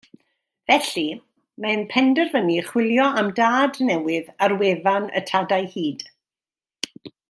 Felly, 0.69 1.03
mae 1.65 1.73
e'n 1.75 1.83
penderfynu 1.91 2.57
chwilio 2.71 3.05
am 3.23 3.31
dad 3.43 3.79
newydd 3.91 4.35
ar 4.47 4.59
wefan 4.63 5.09
y 5.21 5.27
Tadau 5.33 5.73
Hud. 5.77 6.07